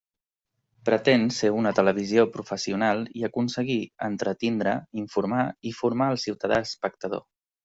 Pretén 0.87 1.25
ser 1.39 1.51
una 1.57 1.73
televisió 1.79 2.23
professional 2.37 3.03
i 3.21 3.27
aconseguir 3.29 3.77
entretindre, 4.09 4.75
informar 5.03 5.45
i 5.71 5.75
formar 5.83 6.09
al 6.15 6.23
ciutadà 6.27 6.61
espectador. 6.71 7.27